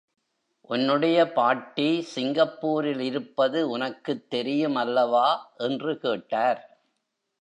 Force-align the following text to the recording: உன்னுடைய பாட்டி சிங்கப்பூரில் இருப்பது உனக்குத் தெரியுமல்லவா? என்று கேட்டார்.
உன்னுடைய 0.61 1.31
பாட்டி 1.31 2.01
சிங்கப்பூரில் 2.15 2.99
இருப்பது 2.99 3.69
உனக்குத் 3.69 4.33
தெரியுமல்லவா? 4.33 5.37
என்று 5.57 5.99
கேட்டார். 5.99 6.79